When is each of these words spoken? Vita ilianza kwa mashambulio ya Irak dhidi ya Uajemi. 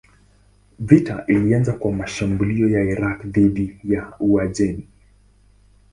Vita 0.79 1.23
ilianza 1.27 1.73
kwa 1.73 1.91
mashambulio 1.91 2.69
ya 2.69 2.83
Irak 2.83 3.25
dhidi 3.25 3.79
ya 3.83 4.13
Uajemi. 4.19 4.87